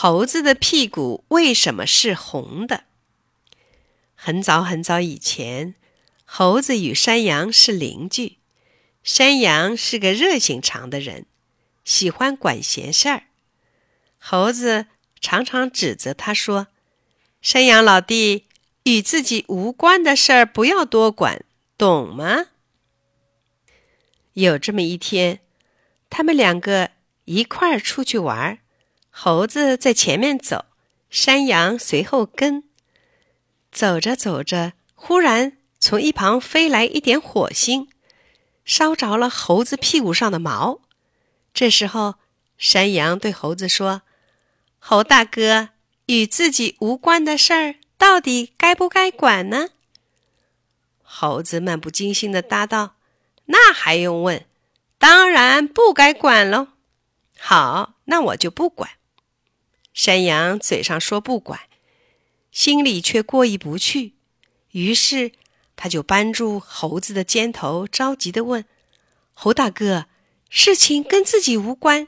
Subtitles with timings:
[0.00, 2.84] 猴子的屁股为什么是红的？
[4.14, 5.74] 很早很早以前，
[6.24, 8.36] 猴子与山羊是邻居。
[9.02, 11.26] 山羊是个热心肠的人，
[11.84, 13.24] 喜欢管闲事儿。
[14.18, 14.86] 猴子
[15.20, 16.68] 常常指责他说
[17.42, 18.46] ：“山羊老弟，
[18.84, 21.44] 与自己无关的事儿不要多管，
[21.76, 22.46] 懂吗？”
[24.34, 25.40] 有这么一天，
[26.08, 26.92] 他们两个
[27.24, 28.58] 一块儿出去玩儿。
[29.20, 30.66] 猴子在前面走，
[31.10, 32.62] 山羊随后跟。
[33.72, 37.88] 走着走着，忽然从一旁飞来一点火星，
[38.64, 40.82] 烧着了猴子屁股上的毛。
[41.52, 42.14] 这时候，
[42.56, 44.02] 山羊对猴子说
[44.78, 45.70] ：“猴大哥，
[46.06, 49.70] 与自己无关的事儿，到底该不该管呢？”
[51.02, 52.94] 猴子漫不经心的答道
[53.46, 54.46] ：“那还用问？
[54.96, 56.68] 当然不该管喽。
[57.36, 58.90] 好，那我就不管。”
[59.98, 61.62] 山羊嘴上说不管，
[62.52, 64.14] 心里却过意不去，
[64.70, 65.32] 于是
[65.74, 68.64] 他就扳住猴子的肩头，着急的问
[69.34, 70.06] ：“猴大哥，
[70.48, 72.06] 事情跟自己无关，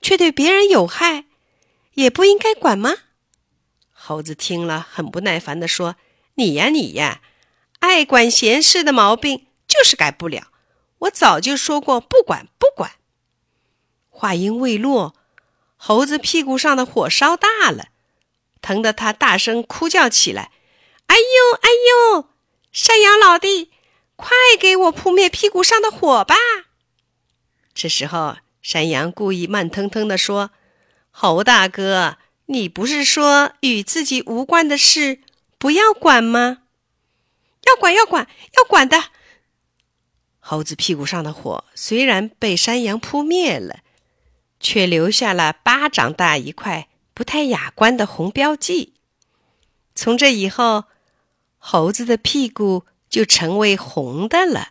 [0.00, 1.26] 却对别人有害，
[1.92, 2.94] 也不应该管吗？”
[3.92, 5.96] 猴子听了，很不耐烦的说
[6.36, 7.20] ：“你呀，你呀，
[7.80, 10.50] 爱管闲事的毛病就是改不了。
[11.00, 12.92] 我早就说过，不管，不管。”
[14.08, 15.14] 话音未落。
[15.76, 17.88] 猴子屁股上的火烧大了，
[18.60, 20.50] 疼得他大声哭叫起来
[21.06, 21.68] ：“哎呦，哎
[22.16, 22.30] 呦！
[22.72, 23.70] 山羊老弟，
[24.16, 26.34] 快给我扑灭屁股上的火吧！”
[27.72, 30.50] 这时候，山羊故意慢腾腾地说
[31.12, 35.20] ：“猴大哥，你不是说与自己无关的事
[35.58, 36.62] 不要管吗？
[37.64, 39.10] 要管，要管，要管的。”
[40.40, 43.80] 猴子屁股上的火虽然被山羊扑灭了。
[44.60, 48.94] 却留下了巴掌大一块不太雅观的红标记。
[49.94, 50.84] 从这以后，
[51.58, 54.70] 猴子的屁股就成为红的了。